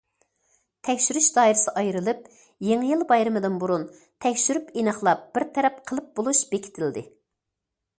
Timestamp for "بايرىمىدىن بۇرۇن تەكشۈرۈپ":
3.13-4.75